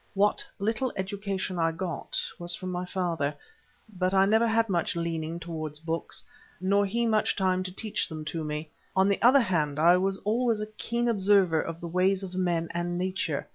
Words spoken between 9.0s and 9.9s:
the other hand,